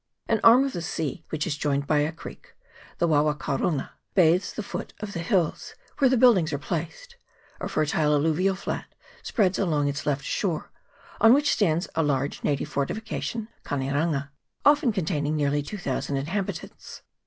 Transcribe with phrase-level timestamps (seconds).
[0.27, 2.55] An arm of the sea, which is joined by a creek,
[2.97, 7.17] the Wawakaurunga, bathes the foot of the hills, where the buildings are placed;
[7.59, 10.71] a fertile allu vial flat spreads along its left shore,
[11.19, 14.31] on which stands a large native fortification, Kaneranga,
[14.65, 17.03] often con taining nearly 2000 inhabitants.